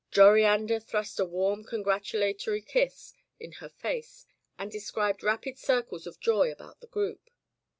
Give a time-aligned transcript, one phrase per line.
[0.11, 4.25] Jori ander thrust a warm congratulatory kiss in her face
[4.57, 7.29] and described rapid circles of joy about the group.